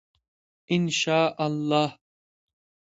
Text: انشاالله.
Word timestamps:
انشاالله. 0.75 1.89